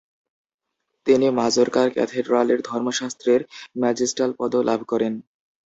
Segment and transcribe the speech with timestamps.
[1.07, 3.41] তিনি মাজোর্কার ক্যাথেড্রালের ধর্মশাস্ত্রের
[3.81, 5.13] ম্যাজিস্টাল পদও লাভ করেন।